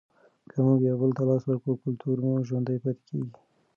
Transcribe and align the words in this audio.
که 0.51 0.57
موږ 0.65 0.79
یو 0.89 0.97
بل 1.01 1.11
ته 1.17 1.23
لاس 1.29 1.41
ورکړو 1.45 1.81
کلتور 1.83 2.17
مو 2.23 2.31
ژوندی 2.47 2.77
پاتې 2.83 3.01
کیږي. 3.07 3.31